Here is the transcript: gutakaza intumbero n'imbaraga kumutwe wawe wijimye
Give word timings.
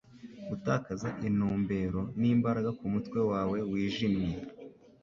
gutakaza 0.49 1.07
intumbero 1.27 2.01
n'imbaraga 2.19 2.69
kumutwe 2.79 3.19
wawe 3.31 3.57
wijimye 3.71 4.33